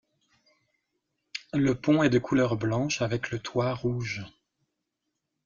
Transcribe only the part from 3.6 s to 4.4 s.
rouge.